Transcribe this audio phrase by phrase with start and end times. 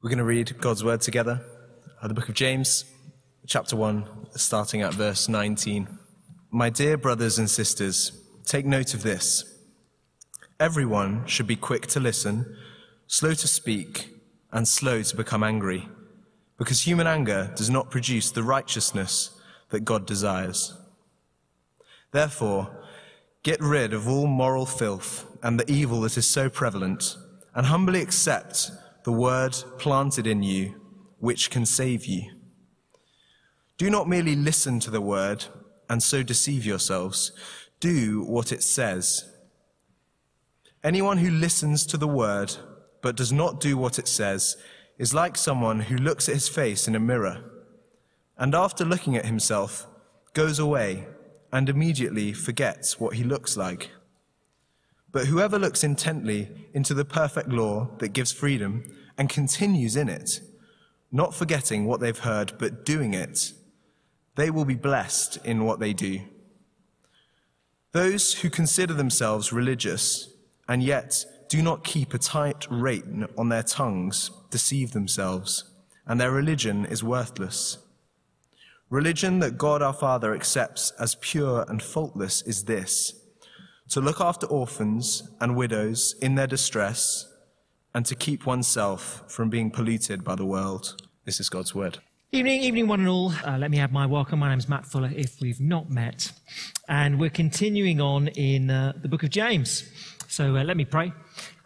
[0.00, 1.40] We're going to read God's word together.
[2.00, 2.84] Uh, the book of James,
[3.48, 5.88] chapter 1, starting at verse 19.
[6.52, 8.12] My dear brothers and sisters,
[8.44, 9.58] take note of this.
[10.60, 12.56] Everyone should be quick to listen,
[13.08, 14.10] slow to speak,
[14.52, 15.88] and slow to become angry,
[16.58, 19.30] because human anger does not produce the righteousness
[19.70, 20.74] that God desires.
[22.12, 22.70] Therefore,
[23.42, 27.16] get rid of all moral filth and the evil that is so prevalent,
[27.52, 28.70] and humbly accept
[29.08, 30.78] the word planted in you,
[31.18, 32.30] which can save you.
[33.78, 35.46] Do not merely listen to the word
[35.88, 37.32] and so deceive yourselves.
[37.80, 39.24] Do what it says.
[40.84, 42.54] Anyone who listens to the word
[43.00, 44.58] but does not do what it says
[44.98, 47.42] is like someone who looks at his face in a mirror
[48.36, 49.86] and after looking at himself
[50.34, 51.08] goes away
[51.50, 53.90] and immediately forgets what he looks like.
[55.10, 58.84] But whoever looks intently into the perfect law that gives freedom
[59.16, 60.40] and continues in it,
[61.10, 63.52] not forgetting what they've heard, but doing it,
[64.36, 66.20] they will be blessed in what they do.
[67.92, 70.30] Those who consider themselves religious
[70.68, 75.64] and yet do not keep a tight rein on their tongues deceive themselves,
[76.06, 77.78] and their religion is worthless.
[78.90, 83.14] Religion that God our Father accepts as pure and faultless is this
[83.90, 87.26] to look after orphans and widows in their distress
[87.94, 91.00] and to keep oneself from being polluted by the world.
[91.24, 91.98] This is God's word.
[92.30, 93.32] Evening, evening, one and all.
[93.44, 94.40] Uh, let me have my welcome.
[94.40, 96.30] My name is Matt Fuller, if we've not met.
[96.86, 99.90] And we're continuing on in uh, the book of James.
[100.28, 101.10] So uh, let me pray,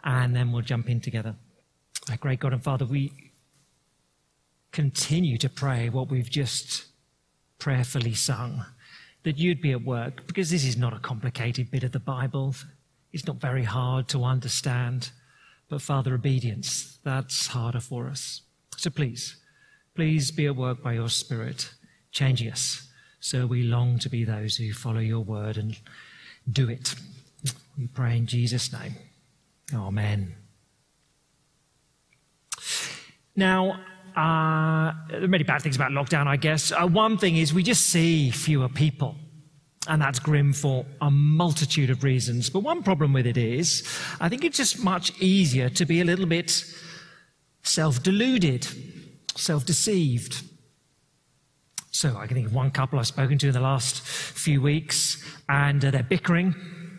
[0.05, 1.35] and then we'll jump in together.
[2.09, 3.11] Our great God and Father, we
[4.71, 6.85] continue to pray what we've just
[7.59, 8.65] prayerfully sung
[9.23, 12.55] that you'd be at work, because this is not a complicated bit of the Bible.
[13.11, 15.11] It's not very hard to understand.
[15.69, 18.41] But Father, obedience, that's harder for us.
[18.75, 19.37] So please,
[19.95, 21.73] please be at work by your Spirit,
[22.11, 25.77] changing us so we long to be those who follow your word and
[26.51, 26.95] do it.
[27.77, 28.95] We pray in Jesus' name.
[29.73, 30.35] Amen.
[33.35, 33.79] Now,
[34.15, 36.71] uh, there are many bad things about lockdown, I guess.
[36.71, 39.15] Uh, one thing is we just see fewer people.
[39.87, 42.49] And that's grim for a multitude of reasons.
[42.49, 43.83] But one problem with it is,
[44.21, 46.63] I think it's just much easier to be a little bit
[47.63, 48.67] self deluded,
[49.35, 50.43] self deceived.
[51.91, 55.23] So I can think of one couple I've spoken to in the last few weeks,
[55.49, 56.55] and uh, they're bickering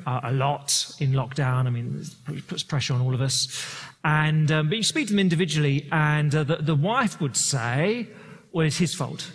[0.06, 1.66] uh, a lot in lockdown.
[1.66, 3.46] I mean, it puts pressure on all of us.
[4.04, 8.08] And um, but you speak to them individually, and uh, the, the wife would say,
[8.52, 9.32] "Well, it's his fault.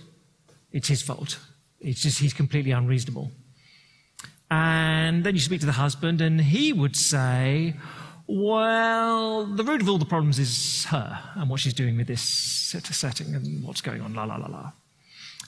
[0.72, 1.40] It's his fault.
[1.82, 3.32] It's just he's completely unreasonable."
[4.52, 7.76] And then you speak to the husband, and he would say,
[8.28, 12.22] Well, the root of all the problems is her and what she's doing with this
[12.22, 14.72] setting and what's going on, la, la, la, la.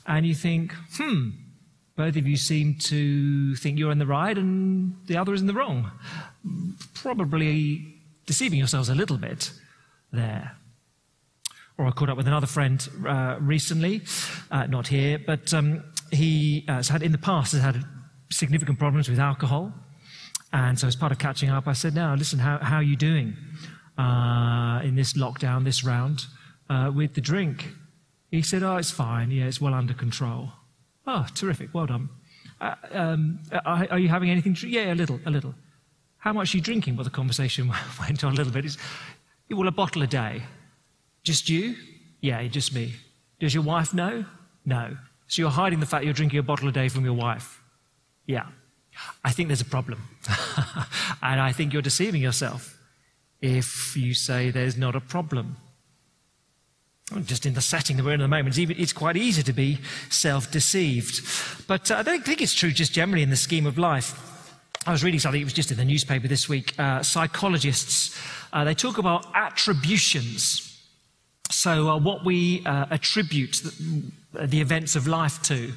[0.05, 1.29] And you think, Hmm,
[1.95, 5.47] both of you seem to think you're in the right and the other is in
[5.47, 5.91] the wrong.
[6.93, 9.51] Probably deceiving yourselves a little bit
[10.11, 10.57] there.
[11.77, 14.01] Or I caught up with another friend uh, recently,
[14.51, 17.83] uh, not here, but um, he uh, has had in the past has had
[18.29, 19.73] significant problems with alcohol.
[20.53, 22.97] And so, as part of catching up, I said, Now, listen, how, how are you
[22.97, 23.35] doing
[23.97, 26.25] uh, in this lockdown, this round,
[26.69, 27.69] uh, with the drink?
[28.31, 29.31] He said, Oh, it's fine.
[29.31, 30.49] Yeah, it's well under control.
[31.07, 31.73] Oh, terrific.
[31.73, 32.09] Well done.
[32.91, 34.55] Um, are, are, you having anything?
[34.67, 35.55] Yeah, a little, a little.
[36.21, 36.95] How much are you drinking?
[36.95, 38.65] Well, the conversation went on a little bit.
[38.65, 38.77] It's,
[39.49, 40.43] well, a bottle a day.
[41.23, 41.75] Just you?
[42.21, 42.93] Yeah, just me.
[43.39, 44.23] Does your wife know?
[44.63, 44.95] No.
[45.27, 47.59] So you're hiding the fact you're drinking a bottle a day from your wife.
[48.27, 48.45] Yeah,
[49.25, 50.07] I think there's a problem.
[51.23, 52.77] and I think you're deceiving yourself
[53.41, 55.57] if you say there's not a problem.
[57.25, 59.79] Just in the setting that we're in at the moment, it's quite easy to be
[60.09, 61.67] self deceived.
[61.67, 64.30] But uh, I don't think it's true just generally in the scheme of life.
[64.85, 66.73] I was reading something, it was just in the newspaper this week.
[66.79, 68.17] Uh, psychologists,
[68.51, 70.67] uh, they talk about attributions.
[71.51, 75.73] So, uh, what we uh, attribute the, the events of life to.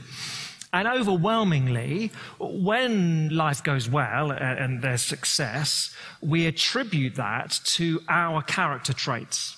[0.73, 8.93] And overwhelmingly, when life goes well and there's success, we attribute that to our character
[8.93, 9.57] traits.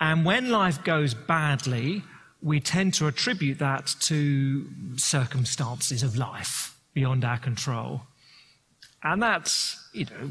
[0.00, 2.02] And when life goes badly,
[2.40, 8.02] we tend to attribute that to circumstances of life beyond our control.
[9.02, 10.30] And that's, you know,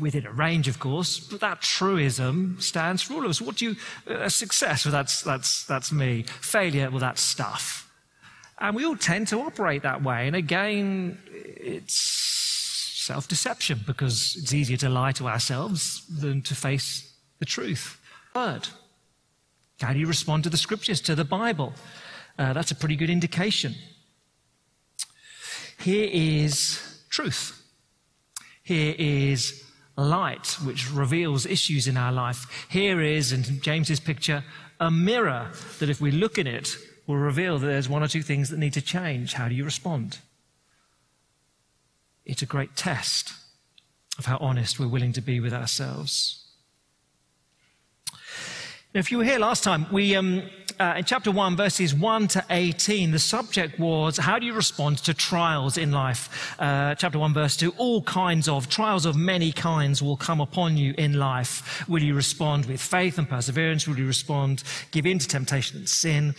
[0.00, 3.40] within a range, of course, but that truism stands for all of us.
[3.40, 3.76] What do you,
[4.12, 6.24] uh, success, well, that's, that's, that's me.
[6.24, 7.88] Failure, well, that's stuff.
[8.58, 10.26] And we all tend to operate that way.
[10.26, 17.14] And again, it's self deception because it's easier to lie to ourselves than to face
[17.38, 18.00] the truth.
[18.34, 18.68] word?
[19.80, 21.72] How do you respond to the scriptures, to the Bible?
[22.36, 23.74] Uh, that's a pretty good indication.
[25.78, 27.62] Here is truth.
[28.62, 29.64] Here is
[29.96, 32.66] light, which reveals issues in our life.
[32.68, 34.44] Here is, in James's picture,
[34.80, 36.76] a mirror that if we look in it,
[37.06, 39.32] will reveal that there's one or two things that need to change.
[39.32, 40.18] How do you respond?
[42.26, 43.32] It's a great test
[44.18, 46.44] of how honest we're willing to be with ourselves.
[48.98, 50.42] If you were here last time, we, um,
[50.80, 54.98] uh, in chapter 1, verses 1 to 18, the subject was how do you respond
[55.04, 56.56] to trials in life?
[56.58, 60.76] Uh, chapter 1, verse 2, all kinds of trials of many kinds will come upon
[60.76, 61.88] you in life.
[61.88, 63.86] Will you respond with faith and perseverance?
[63.86, 66.34] Will you respond, give in to temptation and sin?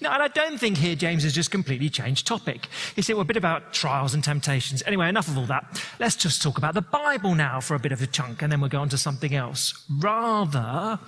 [0.00, 2.68] Now, and I don't think here James has just completely changed topic.
[2.94, 4.84] He said, well, a bit about trials and temptations.
[4.86, 5.84] Anyway, enough of all that.
[5.98, 8.60] Let's just talk about the Bible now for a bit of a chunk, and then
[8.60, 9.74] we'll go on to something else.
[9.98, 11.00] Rather,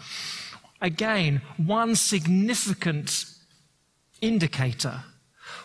[0.80, 3.24] Again, one significant
[4.20, 5.04] indicator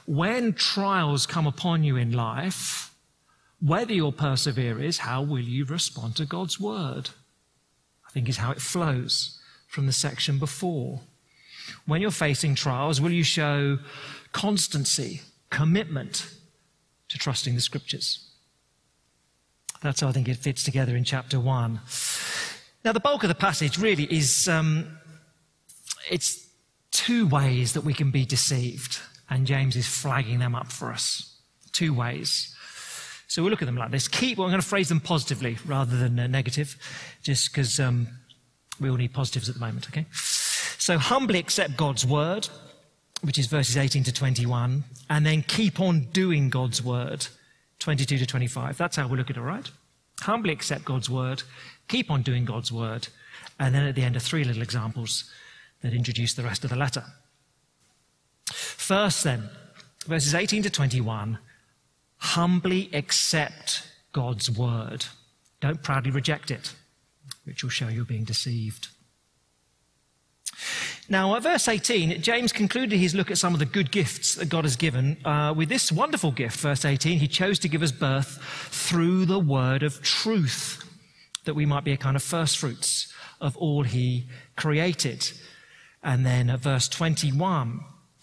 [0.05, 2.93] when trials come upon you in life,
[3.59, 7.09] whether you'll persevere is how will you respond to God's word?
[8.07, 11.01] I think is how it flows from the section before.
[11.85, 13.79] When you're facing trials, will you show
[14.31, 16.33] constancy, commitment
[17.09, 18.31] to trusting the scriptures?
[19.81, 21.79] That's how I think it fits together in chapter one.
[22.83, 24.97] Now, the bulk of the passage really is um,
[26.09, 26.47] it's
[26.91, 28.99] two ways that we can be deceived,
[29.29, 31.37] and James is flagging them up for us.
[31.71, 32.55] Two ways.
[33.27, 34.07] So we'll look at them like this.
[34.07, 36.75] Keep, well, I'm going to phrase them positively rather than uh, negative,
[37.23, 38.07] just because um,
[38.79, 40.05] we all need positives at the moment, okay?
[40.11, 42.49] So humbly accept God's word,
[43.21, 47.27] which is verses 18 to 21, and then keep on doing God's word,
[47.79, 48.77] 22 to 25.
[48.77, 49.69] That's how we look at it, all right?
[50.21, 51.43] Humbly accept God's word,
[51.87, 53.07] keep on doing God's word,
[53.59, 55.29] and then at the end are three little examples
[55.81, 57.03] that introduce the rest of the letter.
[58.45, 59.49] First, then,
[60.05, 61.39] verses 18 to 21
[62.17, 65.05] humbly accept God's word.
[65.59, 66.73] Don't proudly reject it,
[67.45, 68.89] which will show you're being deceived.
[71.09, 74.49] Now, at verse 18, James concluded his look at some of the good gifts that
[74.49, 76.59] God has given uh, with this wonderful gift.
[76.59, 78.39] Verse 18, he chose to give us birth
[78.69, 80.83] through the word of truth,
[81.45, 83.11] that we might be a kind of first fruits
[83.41, 85.29] of all he created.
[86.03, 87.81] And then at verse 21,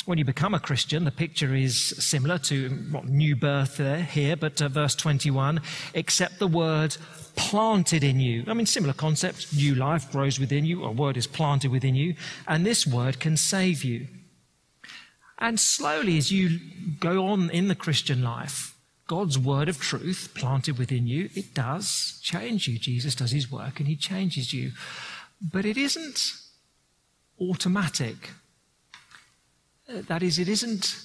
[0.08, 4.36] when you become a Christian, the picture is similar to what new birth there here,
[4.36, 5.60] but uh, verse 21,
[5.92, 6.96] except the word
[7.36, 8.42] planted in you.
[8.46, 9.54] I mean, similar concept.
[9.54, 12.14] New life grows within you, a word is planted within you,
[12.46, 14.06] and this word can save you.
[15.38, 16.58] And slowly, as you
[16.98, 18.74] go on in the Christian life,
[19.08, 22.78] God's word of truth planted within you, it does change you.
[22.78, 24.72] Jesus does his work and he changes you.
[25.52, 26.32] But it isn't
[27.38, 28.30] automatic.
[29.88, 31.02] That is, it isn't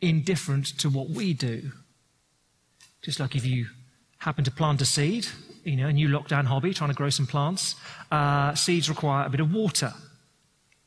[0.00, 1.72] indifferent to what we do.
[3.02, 3.66] Just like if you
[4.18, 5.26] happen to plant a seed,
[5.64, 7.76] you know, a new lockdown hobby, trying to grow some plants,
[8.10, 9.92] uh, seeds require a bit of water,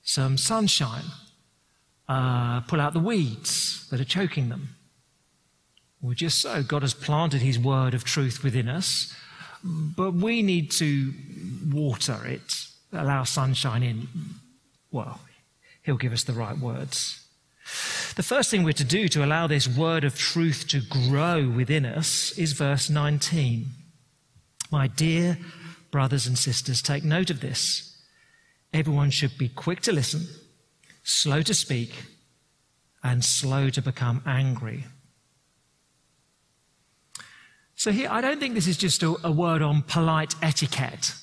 [0.04, 1.06] some sunshine,
[2.08, 4.76] uh, pull out the weeds that are choking them.
[6.02, 9.14] Well, just so, God has planted His word of truth within us,
[9.64, 11.14] but we need to
[11.72, 12.54] water it,
[12.94, 14.08] allow sunshine in,
[14.92, 15.20] well,
[15.84, 17.26] he'll give us the right words.
[18.16, 21.86] The first thing we're to do to allow this word of truth to grow within
[21.86, 23.68] us is verse 19.
[24.72, 25.38] My dear
[25.92, 27.98] brothers and sisters, take note of this.
[28.74, 30.28] Everyone should be quick to listen,
[31.04, 31.92] slow to speak,
[33.04, 34.86] and slow to become angry.
[37.76, 41.14] So, here, I don't think this is just a, a word on polite etiquette.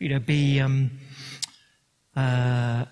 [0.00, 0.90] You know, be um,
[2.16, 2.86] uh,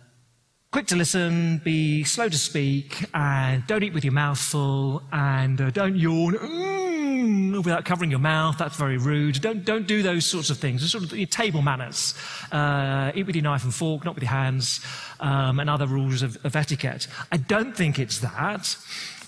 [0.73, 5.61] quick to listen, be slow to speak, and don't eat with your mouth full, and
[5.61, 8.57] uh, don't yawn mm, without covering your mouth.
[8.57, 9.43] That's very rude.
[9.43, 10.83] Don't, don't do those sorts of things.
[10.83, 12.15] It's sort of table manners.
[12.51, 14.81] Uh, eat with your knife and fork, not with your hands,
[15.21, 17.07] um, and other rules of, of etiquette.
[17.31, 18.75] I don't think it's that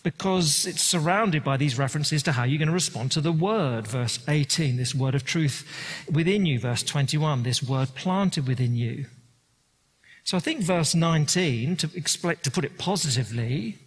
[0.03, 3.87] because it's surrounded by these references to how you're going to respond to the word.
[3.87, 5.67] Verse 18, this word of truth
[6.11, 6.59] within you.
[6.59, 9.05] Verse 21, this word planted within you.
[10.25, 13.79] So I think verse 19, to, explain, to put it positively,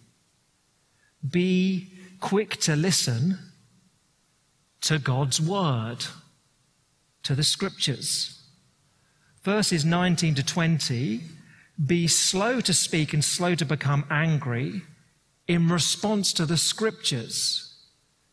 [1.28, 1.88] be
[2.20, 3.38] quick to listen
[4.82, 6.04] to God's word,
[7.24, 8.40] to the scriptures.
[9.42, 11.22] Verses 19 to 20,
[11.84, 14.82] be slow to speak and slow to become angry
[15.48, 17.74] in response to the scriptures.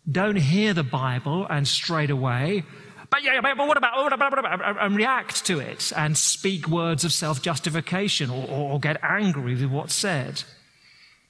[0.10, 2.64] Don't hear the Bible and straight away
[3.10, 6.18] But yeah, but what about, what about, what about uh, and react to it and
[6.18, 10.44] speak words of self justification or, or get angry with what's said?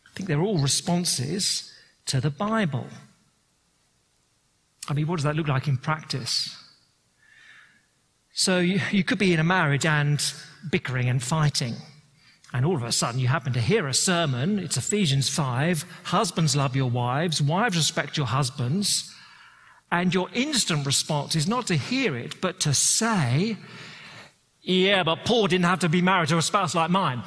[0.06, 1.72] I think they're all responses
[2.08, 2.88] to the Bible.
[4.88, 6.56] I mean, what does that look like in practice?
[8.34, 10.22] So you, you could be in a marriage and
[10.70, 11.76] bickering and fighting.
[12.54, 14.60] And all of a sudden, you happen to hear a sermon.
[14.60, 15.86] It's Ephesians 5.
[16.06, 19.15] Husbands love your wives, wives respect your husbands.
[19.92, 23.58] And your instant response is not to hear it, but to say,
[24.62, 27.24] Yeah, but Paul didn't have to be married to a spouse like mine.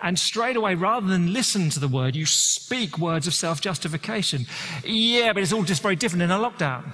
[0.00, 4.46] And straight away, rather than listen to the word, you speak words of self justification.
[4.84, 6.92] Yeah, but it's all just very different in a lockdown.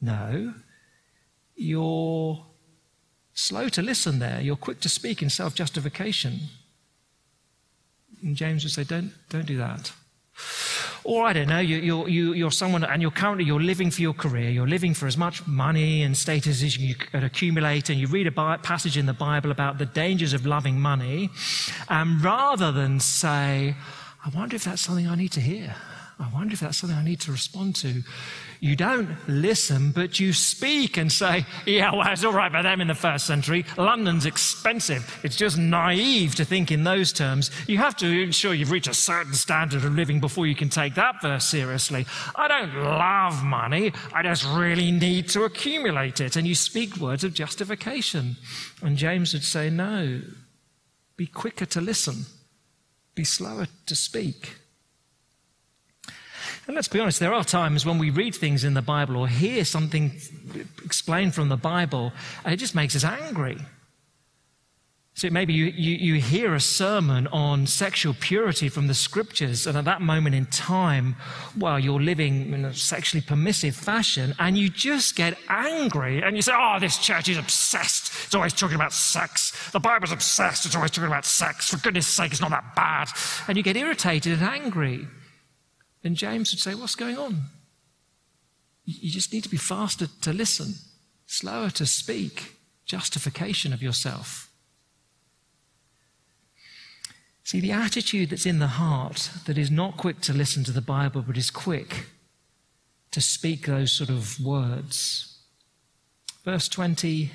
[0.00, 0.54] No,
[1.54, 2.44] you're
[3.32, 4.40] slow to listen there.
[4.40, 6.40] You're quick to speak in self justification.
[8.22, 9.92] And James would say, don't, don't do that.
[11.06, 14.02] Or I don't know, you, you're, you, you're someone and you're currently you're living for
[14.02, 14.50] your career.
[14.50, 17.88] You're living for as much money and status as you can accumulate.
[17.88, 21.30] And you read a passage in the Bible about the dangers of loving money.
[21.88, 23.76] And rather than say,
[24.24, 25.76] I wonder if that's something I need to hear.
[26.18, 28.02] I wonder if that's something I need to respond to.
[28.66, 32.80] You don't listen, but you speak and say, yeah, well, it's all right for them
[32.80, 33.64] in the first century.
[33.76, 35.20] London's expensive.
[35.22, 37.52] It's just naive to think in those terms.
[37.68, 40.96] You have to ensure you've reached a certain standard of living before you can take
[40.96, 42.06] that verse seriously.
[42.34, 43.92] I don't love money.
[44.12, 46.34] I just really need to accumulate it.
[46.34, 48.34] And you speak words of justification.
[48.82, 50.22] And James would say, no,
[51.16, 52.26] be quicker to listen,
[53.14, 54.56] be slower to speak.
[56.66, 59.28] And let's be honest, there are times when we read things in the Bible or
[59.28, 60.12] hear something
[60.84, 62.12] explained from the Bible,
[62.44, 63.58] and it just makes us angry.
[65.14, 69.78] So maybe you, you, you, hear a sermon on sexual purity from the scriptures, and
[69.78, 71.16] at that moment in time,
[71.56, 76.42] well, you're living in a sexually permissive fashion, and you just get angry, and you
[76.42, 78.12] say, Oh, this church is obsessed.
[78.26, 79.70] It's always talking about sex.
[79.70, 80.66] The Bible's obsessed.
[80.66, 81.70] It's always talking about sex.
[81.70, 83.08] For goodness sake, it's not that bad.
[83.48, 85.06] And you get irritated and angry.
[86.06, 87.46] And James would say, What's going on?
[88.84, 90.74] You just need to be faster to listen,
[91.26, 94.48] slower to speak, justification of yourself.
[97.42, 100.80] See, the attitude that's in the heart that is not quick to listen to the
[100.80, 102.06] Bible, but is quick
[103.10, 105.38] to speak those sort of words.
[106.44, 107.32] Verse 20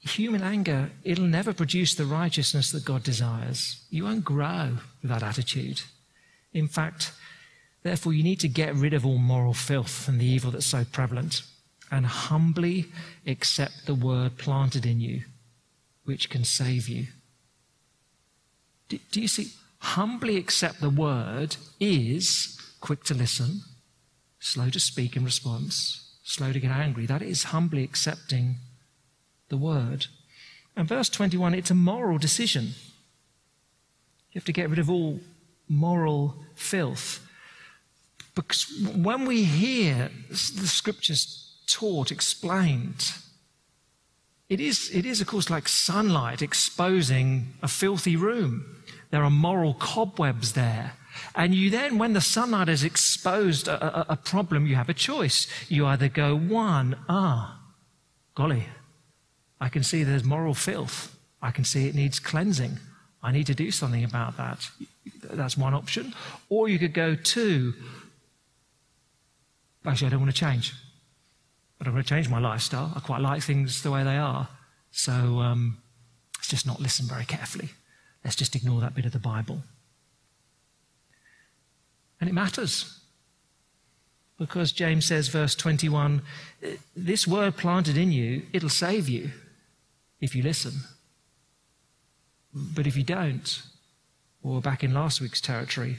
[0.00, 3.84] Human anger, it'll never produce the righteousness that God desires.
[3.90, 5.82] You won't grow with that attitude.
[6.58, 7.12] In fact,
[7.84, 10.84] therefore, you need to get rid of all moral filth and the evil that's so
[10.84, 11.42] prevalent
[11.90, 12.86] and humbly
[13.26, 15.22] accept the word planted in you,
[16.04, 17.06] which can save you.
[18.88, 19.52] Do, do you see?
[19.78, 23.60] Humbly accept the word is quick to listen,
[24.40, 27.06] slow to speak in response, slow to get angry.
[27.06, 28.56] That is humbly accepting
[29.48, 30.06] the word.
[30.76, 32.74] And verse 21, it's a moral decision.
[34.32, 35.20] You have to get rid of all
[35.68, 37.26] moral filth.
[38.34, 43.12] Because when we hear the scriptures taught, explained,
[44.48, 48.82] it is, it is, of course, like sunlight exposing a filthy room.
[49.10, 50.92] There are moral cobwebs there.
[51.34, 54.94] And you then, when the sunlight has exposed a, a, a problem, you have a
[54.94, 55.46] choice.
[55.68, 57.60] You either go, one, ah,
[58.34, 58.66] golly,
[59.60, 61.16] I can see there's moral filth.
[61.42, 62.78] I can see it needs cleansing.
[63.22, 64.70] I need to do something about that.
[65.30, 66.14] That's one option.
[66.48, 67.74] Or you could go to,
[69.84, 70.74] actually, I don't want to change.
[71.80, 72.92] I don't want to change my lifestyle.
[72.96, 74.48] I quite like things the way they are.
[74.90, 75.78] So um,
[76.36, 77.70] let's just not listen very carefully.
[78.24, 79.62] Let's just ignore that bit of the Bible.
[82.20, 82.98] And it matters.
[84.38, 86.22] Because James says, verse 21,
[86.96, 89.30] this word planted in you, it'll save you
[90.20, 90.72] if you listen.
[92.54, 93.62] But if you don't,
[94.48, 95.98] or back in last week's territory,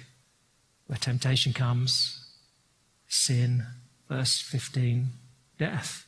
[0.87, 2.25] where temptation comes,
[3.07, 3.63] sin,
[4.09, 5.09] verse 15,
[5.59, 6.07] death,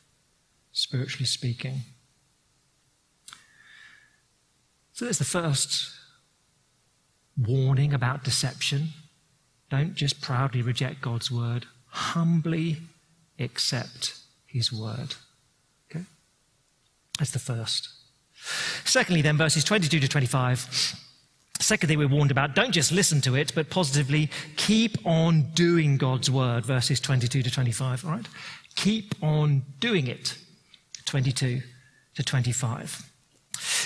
[0.72, 1.82] spiritually speaking.
[4.92, 5.88] So there's the first
[7.38, 8.88] warning about deception.
[9.70, 12.78] Don't just proudly reject God's word, humbly
[13.38, 15.14] accept his word.
[15.90, 16.04] Okay?
[17.20, 17.88] That's the first.
[18.84, 20.98] Secondly, then, verses 22 to 25.
[21.62, 25.96] Second thing we're warned about, don't just listen to it, but positively keep on doing
[25.96, 28.26] God's word, verses 22 to 25, all right?
[28.74, 30.36] Keep on doing it,
[31.06, 31.62] 22
[32.16, 33.10] to 25.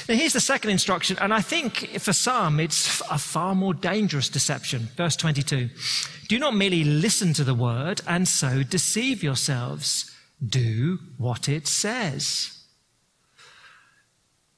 [0.09, 4.29] Now, here's the second instruction, and I think for some it's a far more dangerous
[4.29, 4.89] deception.
[4.97, 5.69] Verse 22
[6.29, 10.11] Do not merely listen to the word and so deceive yourselves,
[10.45, 12.56] do what it says.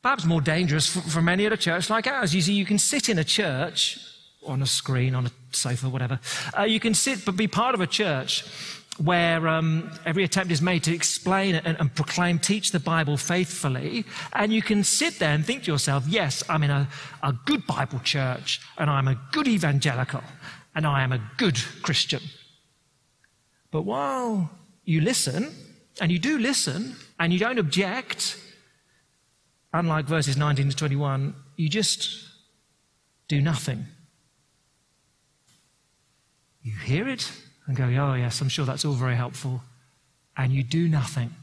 [0.08, 2.34] Perhaps more dangerous for, for many at a church like ours.
[2.34, 3.98] You see, you can sit in a church
[4.42, 6.18] on a screen, on a sofa, whatever.
[6.58, 8.42] Uh, you can sit but be part of a church
[8.96, 14.06] where um, every attempt is made to explain and, and, proclaim, teach the Bible faithfully.
[14.32, 16.88] And you can sit there and think to yourself, yes, I'm in a,
[17.22, 20.22] a good Bible church and I'm a good evangelical
[20.74, 22.22] and I am a good Christian.
[23.70, 24.50] But while
[24.86, 25.54] you listen,
[26.00, 28.38] and you do listen, and you don't object,
[29.72, 32.24] unlike verses 19 to 21, you just
[33.28, 33.86] do nothing.
[36.62, 37.30] You hear it
[37.66, 39.62] and go, oh, yes, I'm sure that's all very helpful,
[40.36, 41.34] and you do nothing.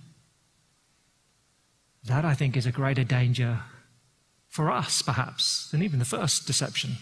[2.04, 3.60] That, I think, is a greater danger
[4.48, 6.98] for us, perhaps, than even the first deception.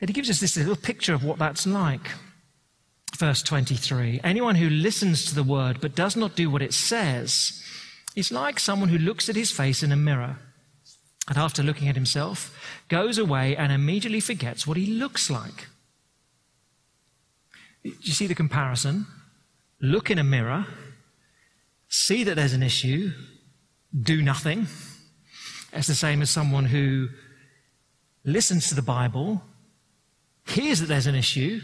[0.00, 2.10] And he gives us this little picture of what that's like.
[3.16, 7.62] Verse 23 Anyone who listens to the word but does not do what it says
[8.16, 10.38] is like someone who looks at his face in a mirror
[11.30, 12.52] and after looking at himself,
[12.88, 15.68] goes away and immediately forgets what he looks like.
[17.84, 19.06] Do you see the comparison?
[19.80, 20.66] Look in a mirror,
[21.88, 23.12] see that there's an issue,
[23.98, 24.66] do nothing.
[25.72, 27.08] It's the same as someone who
[28.24, 29.40] listens to the Bible,
[30.48, 31.60] hears that there's an issue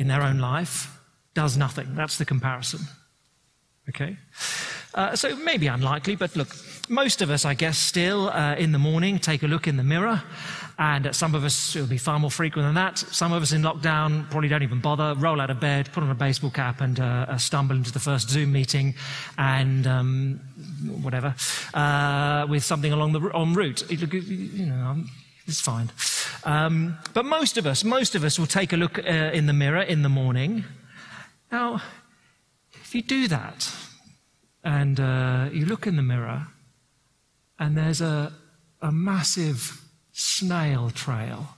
[0.00, 0.98] in their own life,
[1.34, 1.94] does nothing.
[1.94, 2.80] That's the comparison.
[3.90, 4.16] Okay?
[4.94, 6.56] Uh, so maybe unlikely, but look,
[6.88, 9.84] most of us, I guess, still uh, in the morning take a look in the
[9.84, 10.22] mirror,
[10.78, 12.98] and some of us it'll be far more frequent than that.
[12.98, 16.10] Some of us in lockdown probably don't even bother, roll out of bed, put on
[16.10, 18.94] a baseball cap, and uh, uh stumble into the first Zoom meeting,
[19.36, 20.40] and um,
[21.02, 21.34] whatever,
[21.74, 23.84] uh, with something along the en route.
[23.90, 25.04] You know,
[25.50, 25.90] it's fine.
[26.44, 29.52] Um, but most of us, most of us will take a look uh, in the
[29.52, 30.64] mirror in the morning.
[31.50, 31.82] Now,
[32.72, 33.74] if you do that,
[34.62, 36.46] and uh, you look in the mirror,
[37.58, 38.32] and there's a,
[38.80, 39.82] a massive
[40.12, 41.56] snail trail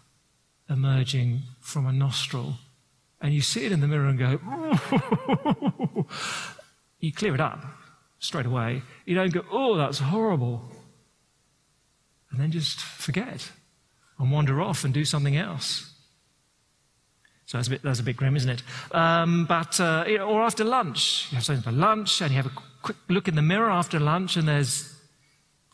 [0.68, 2.54] emerging from a nostril.
[3.20, 6.06] And you see it in the mirror and go,
[6.98, 7.64] you clear it up
[8.18, 8.82] straight away.
[9.04, 10.62] You don't go, oh, that's horrible.
[12.30, 13.52] And then just forget
[14.22, 15.92] and wander off and do something else.
[17.46, 18.62] So that's a bit, that's a bit grim, isn't it?
[18.92, 22.52] Um, but, uh, or after lunch, you have something for lunch and you have a
[22.82, 24.94] quick look in the mirror after lunch and there's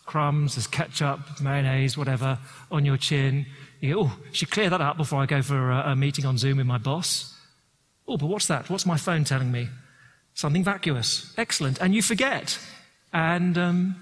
[0.07, 2.39] crumbs, there's ketchup, mayonnaise, whatever
[2.71, 3.47] on your chin.
[3.81, 6.39] You go, oh, should clear that up before I go for a, a meeting on
[6.39, 7.35] Zoom with my boss.
[8.09, 8.71] Oh, but what's that?
[8.71, 9.69] What's my phone telling me?
[10.35, 11.33] Something vacuous.
[11.37, 11.81] Excellent.
[11.81, 12.59] And you forget.
[13.13, 13.97] And um,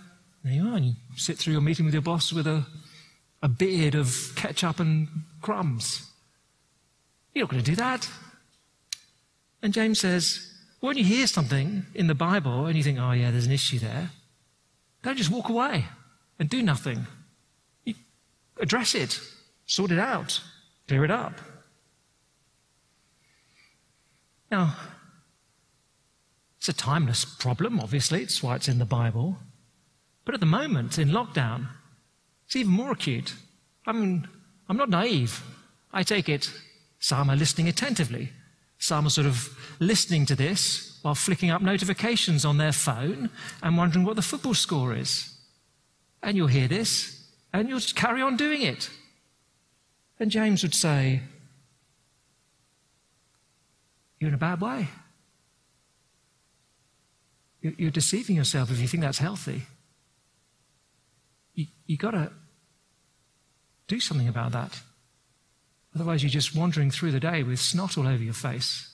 [0.44, 0.76] there you are.
[0.76, 2.64] And you sit through your meeting with your boss with a,
[3.46, 5.06] a beard of ketchup and
[5.40, 6.10] crumbs.
[7.32, 8.10] You're not going to do that.
[9.62, 13.30] And James says, when you hear something in the Bible and you think, oh, yeah,
[13.30, 14.10] there's an issue there,
[15.04, 15.84] don't just walk away
[16.40, 17.06] and do nothing.
[17.84, 17.94] You
[18.58, 19.20] address it,
[19.64, 20.42] sort it out,
[20.88, 21.38] clear it up.
[24.50, 24.74] Now,
[26.58, 28.22] it's a timeless problem, obviously.
[28.22, 29.36] It's why it's in the Bible.
[30.24, 31.68] But at the moment, in lockdown,
[32.46, 33.34] it's even more acute.
[33.86, 34.26] I mean,
[34.68, 35.42] I'm not naive.
[35.92, 36.50] I take it
[36.98, 38.30] some are listening attentively.
[38.78, 43.30] Some are sort of listening to this while flicking up notifications on their phone
[43.62, 45.32] and wondering what the football score is.
[46.22, 48.90] And you'll hear this and you'll just carry on doing it.
[50.18, 51.22] And James would say,
[54.18, 54.88] You're in a bad way.
[57.60, 59.62] You're deceiving yourself if you think that's healthy.
[61.56, 62.30] You, you've got to
[63.88, 64.80] do something about that.
[65.94, 68.92] Otherwise, you're just wandering through the day with snot all over your face.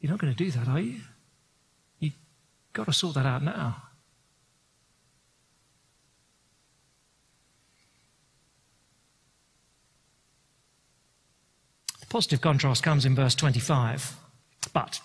[0.00, 1.00] You're not going to do that, are you?
[2.00, 2.14] You've
[2.72, 3.84] got to sort that out now.
[12.00, 14.16] The positive contrast comes in verse 25.
[14.72, 15.00] But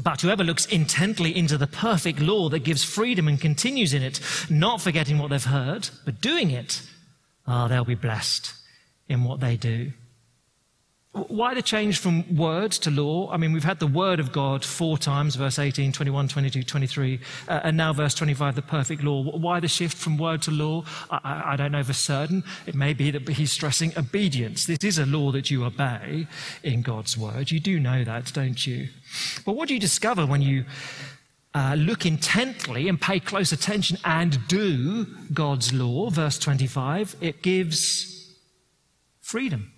[0.00, 4.20] but whoever looks intently into the perfect law that gives freedom and continues in it,
[4.48, 6.82] not forgetting what they've heard, but doing it,
[7.46, 8.54] ah, they'll be blessed
[9.08, 9.92] in what they do.
[11.12, 13.30] Why the change from word to law?
[13.30, 17.20] I mean, we've had the word of God four times, verse 18, 21, 22, 23,
[17.48, 19.22] uh, and now verse 25, the perfect law.
[19.22, 20.84] Why the shift from word to law?
[21.10, 22.44] I, I, don't know for certain.
[22.66, 24.64] It may be that he's stressing obedience.
[24.64, 26.28] This is a law that you obey
[26.62, 27.50] in God's word.
[27.50, 28.88] You do know that, don't you?
[29.44, 30.64] But what do you discover when you
[31.54, 38.34] uh, look intently and pay close attention and do God's law, verse 25, it gives
[39.20, 39.71] freedom.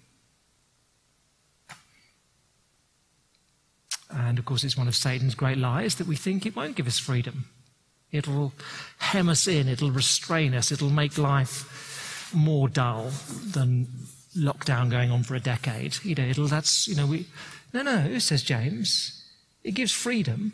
[4.15, 6.87] And of course, it's one of Satan's great lies that we think it won't give
[6.87, 7.47] us freedom.
[8.13, 8.53] It'll
[8.99, 13.11] hem us in, it'll restrain us, it'll make life more dull
[13.45, 13.89] than
[14.37, 15.97] lockdown going on for a decade.
[16.05, 17.27] You know, it'll, that's, you know, we,
[17.73, 19.25] no, no, says James,
[19.65, 20.53] it gives freedom.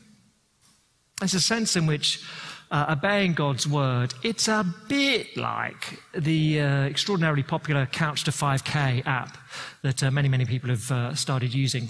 [1.19, 2.25] There's a sense in which
[2.71, 9.05] uh, obeying God's word, it's a bit like the uh, extraordinarily popular Couch to 5K
[9.07, 9.37] app
[9.83, 11.89] that uh, many, many people have uh, started using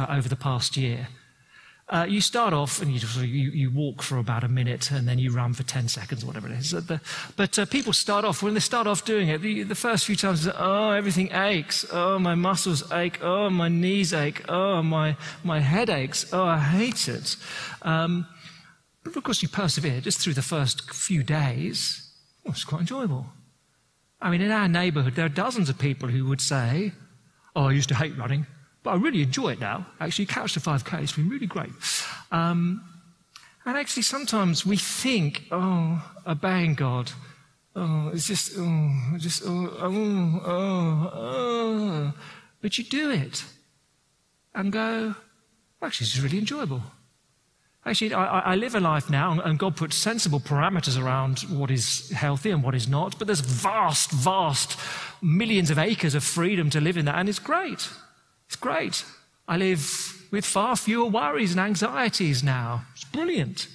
[0.00, 1.08] uh, over the past year.
[1.88, 5.18] Uh, you start off and you, you, you, walk for about a minute and then
[5.18, 6.72] you run for 10 seconds, or whatever it is.
[7.36, 10.14] But uh, people start off, when they start off doing it, the, the first few
[10.14, 11.84] times, oh, everything aches.
[11.90, 13.18] Oh, my muscles ache.
[13.20, 14.44] Oh, my knees ache.
[14.48, 16.32] Oh, my, my head aches.
[16.32, 17.36] Oh, I hate it.
[17.82, 18.26] Um,
[19.02, 22.08] but of course, you persevere just through the first few days.
[22.44, 23.26] Well, it's quite enjoyable.
[24.22, 26.92] I mean, in our neighborhood, there are dozens of people who would say,
[27.56, 28.46] Oh, I used to hate running.
[28.82, 29.86] But I really enjoy it now.
[30.00, 31.70] Actually, Couch to 5K has been really great.
[32.32, 32.82] Um,
[33.66, 37.12] and actually, sometimes we think, oh, obeying God,
[37.76, 42.12] oh, it's just, oh, just, oh, oh, oh, oh.
[42.62, 43.44] But you do it
[44.54, 45.14] and go,
[45.82, 46.82] actually, this is really enjoyable.
[47.84, 52.10] Actually, I, I, live a life now, and God puts sensible parameters around what is
[52.10, 54.78] healthy and what is not, but there's vast, vast
[55.22, 57.88] millions of acres of freedom to live in that, and it's great.
[58.50, 59.04] It's great.
[59.46, 62.82] I live with far fewer worries and anxieties now.
[62.94, 63.68] It's brilliant.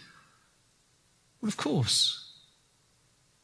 [1.39, 2.33] Well, of course,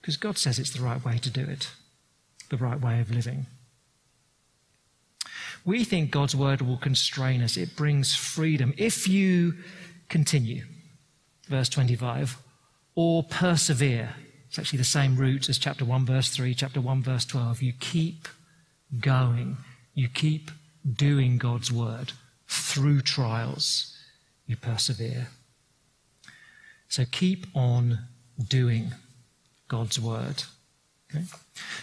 [0.02, 1.72] because God says it's the right way to do it,
[2.50, 3.46] the right way of living.
[5.64, 8.74] We think God's word will constrain us, it brings freedom.
[8.78, 9.54] If you
[10.10, 10.66] continue,
[11.48, 12.40] verse 25,
[12.94, 14.16] or persevere,
[14.50, 17.62] it's actually the same root as chapter 1, verse 3, chapter 1, verse 12.
[17.62, 18.28] You keep
[19.00, 19.56] going,
[19.94, 20.52] you keep
[20.90, 22.14] doing God's word
[22.48, 23.98] through trials,
[24.46, 25.28] you persevere.
[26.88, 28.00] So keep on
[28.48, 28.92] doing
[29.68, 30.44] God's word.
[31.10, 31.24] Okay?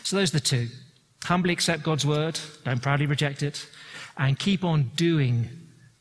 [0.03, 0.69] So those are the two.
[1.25, 3.67] Humbly accept God's word, don't proudly reject it,
[4.17, 5.49] and keep on doing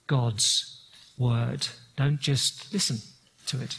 [0.05, 0.85] God's
[1.17, 1.67] word.
[1.95, 2.99] Don't just listen
[3.47, 3.77] to it.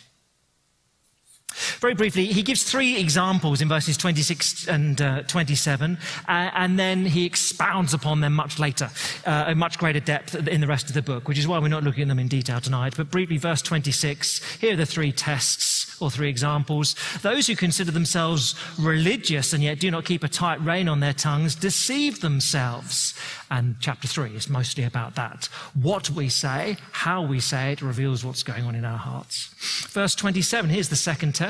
[1.80, 7.06] Very briefly, he gives three examples in verses 26 and uh, 27, uh, and then
[7.06, 8.90] he expounds upon them much later,
[9.26, 11.68] uh, in much greater depth in the rest of the book, which is why we're
[11.68, 12.94] not looking at them in detail tonight.
[12.96, 16.94] But briefly, verse 26, here are the three tests or three examples.
[17.22, 21.12] Those who consider themselves religious and yet do not keep a tight rein on their
[21.12, 23.14] tongues deceive themselves.
[23.50, 25.46] And chapter three is mostly about that.
[25.74, 29.46] What we say, how we say it, reveals what's going on in our hearts.
[29.88, 31.47] Verse 27, here's the second test.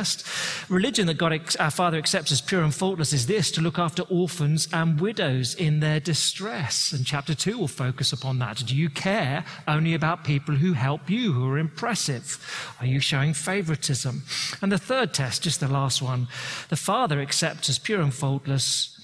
[0.68, 4.02] Religion that God, our Father, accepts as pure and faultless is this to look after
[4.04, 6.92] orphans and widows in their distress.
[6.92, 8.62] And chapter two will focus upon that.
[8.66, 12.38] Do you care only about people who help you, who are impressive?
[12.80, 14.22] Are you showing favoritism?
[14.62, 16.28] And the third test, just the last one,
[16.68, 18.94] the Father accepts as pure and faultless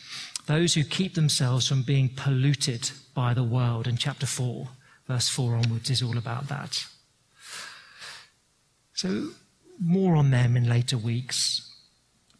[0.47, 3.87] those who keep themselves from being polluted by the world.
[3.87, 4.69] And chapter 4,
[5.07, 6.85] verse 4 onwards, is all about that.
[8.93, 9.31] So,
[9.81, 11.71] more on them in later weeks.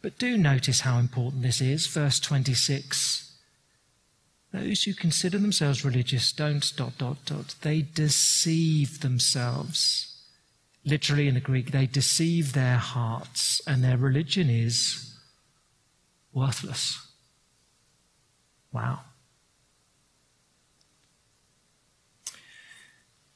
[0.01, 1.87] But do notice how important this is.
[1.87, 3.33] Verse 26
[4.53, 7.55] Those who consider themselves religious don't dot, dot, dot.
[7.61, 10.11] They deceive themselves.
[10.85, 15.17] Literally in the Greek, they deceive their hearts, and their religion is
[16.31, 17.01] worthless.
[18.71, 18.99] Wow.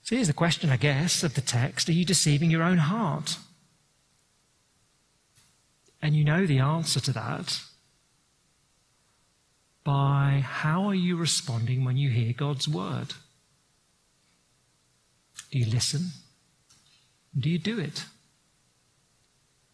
[0.03, 3.37] So here's the question, I guess, of the text Are you deceiving your own heart?
[6.01, 7.59] And you know the answer to that
[9.83, 13.13] by how are you responding when you hear God's word?
[15.51, 16.11] Do you listen?
[17.37, 18.05] Do you do it?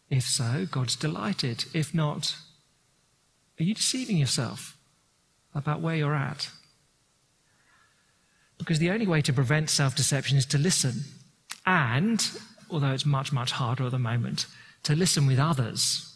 [0.08, 1.66] If so, God's delighted.
[1.74, 2.36] If not,
[3.58, 4.76] are you deceiving yourself
[5.54, 6.50] about where you're at?
[8.58, 11.04] Because the only way to prevent self deception is to listen.
[11.66, 12.26] And,
[12.70, 14.46] although it's much, much harder at the moment,
[14.84, 16.15] to listen with others.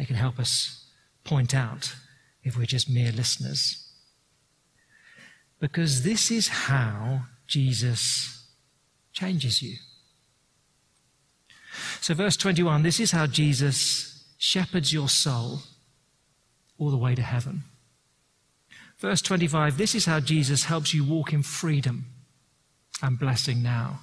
[0.00, 0.86] They can help us
[1.24, 1.94] point out
[2.42, 3.86] if we're just mere listeners.
[5.58, 8.48] Because this is how Jesus
[9.12, 9.76] changes you.
[12.00, 15.64] So, verse 21 this is how Jesus shepherds your soul
[16.78, 17.64] all the way to heaven.
[18.96, 22.06] Verse 25 this is how Jesus helps you walk in freedom
[23.02, 24.00] and blessing now.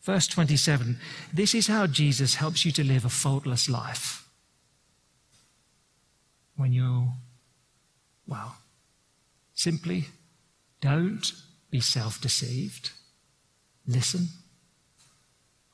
[0.00, 0.98] Verse 27
[1.34, 4.25] this is how Jesus helps you to live a faultless life.
[6.56, 7.08] When you,
[8.26, 8.56] well,
[9.54, 10.06] simply
[10.80, 11.32] don't
[11.70, 12.90] be self deceived.
[13.86, 14.28] Listen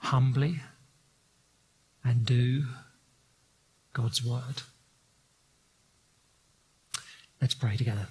[0.02, 0.60] humbly
[2.04, 2.64] and do
[3.92, 4.62] God's word.
[7.40, 8.08] Let's pray together.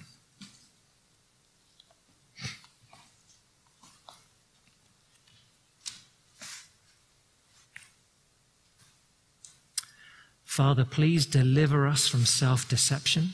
[10.52, 13.30] Father, please deliver us from self deception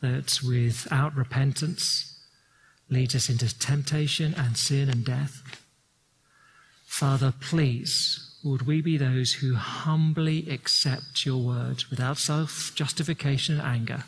[0.00, 2.18] that without repentance
[2.88, 5.64] leads us into temptation and sin and death.
[6.84, 13.62] Father, please, would we be those who humbly accept your word without self justification and
[13.64, 14.04] anger,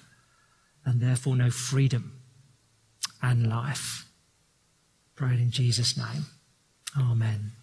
[0.84, 2.20] and therefore know freedom
[3.22, 4.08] and life?
[5.14, 6.24] Pray in Jesus' name.
[6.98, 7.50] Amen.